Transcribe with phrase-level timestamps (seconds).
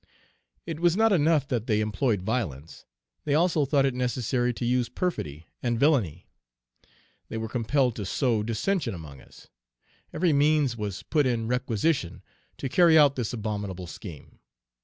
[0.65, 2.87] "It was not enough that they employed violence;
[3.23, 6.25] they also thought it necessary to use perfidy and villany,
[7.29, 9.49] they were compelled to sow dissension among us.
[10.11, 12.23] Every means was put in requisition
[12.57, 14.39] to carry out this abominable scheme.